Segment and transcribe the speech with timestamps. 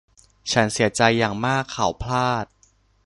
[0.51, 2.45] ฉันเสียใจอย่างมากเขาพลาด